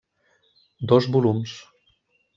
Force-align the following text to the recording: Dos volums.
Dos 0.93 1.09
volums. 1.17 1.55